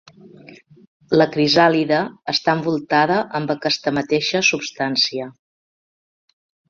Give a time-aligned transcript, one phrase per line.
[1.21, 1.99] La crisàlide
[2.33, 5.29] està envoltada amb aquesta mateixa substància.